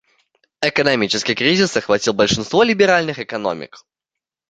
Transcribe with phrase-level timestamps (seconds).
[0.63, 3.85] Экономический кризис охватил большинство либеральных экономик.